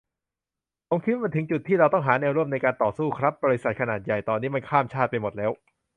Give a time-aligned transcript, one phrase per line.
[0.89, 5.51] ผมคิดว่ามันถึงจุดที่ เราต้องหาแนวร่วมในการต่อสู้ครับ บริษัทขนาดใหญ่ตอนนี้มันข้ามชาติไปหมดแล้ว